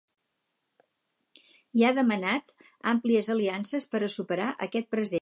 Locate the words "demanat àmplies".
1.99-3.29